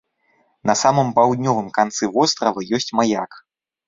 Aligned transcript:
На 0.69 0.73
самым 0.83 1.11
паўднёвым 1.19 1.67
канцы 1.77 2.09
вострава 2.15 2.63
ёсць 2.79 2.91
маяк. 3.01 3.31